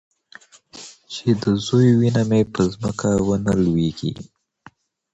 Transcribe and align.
چې 1.13 1.27
د 1.43 1.43
زوى 1.65 1.89
وينه 1.99 2.23
مې 2.29 2.41
په 2.53 2.61
ځمکه 2.73 3.09
ونه 3.27 3.53
لوېږي. 3.63 4.13